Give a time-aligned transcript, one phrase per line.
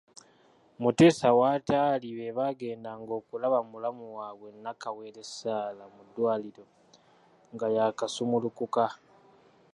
[0.81, 6.65] Muteesa w’ataali bebaagenda okulaba mulamu waabwe Nnakawere Sarah mu Ddwaliro,
[7.53, 8.85] nga yakasumulukuka.